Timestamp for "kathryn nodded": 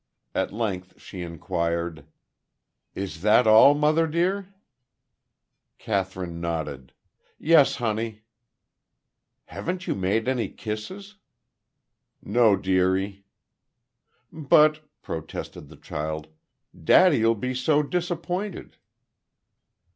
5.77-6.93